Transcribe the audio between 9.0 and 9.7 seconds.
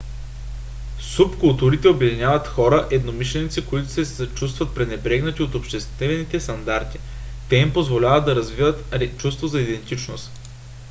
чувство за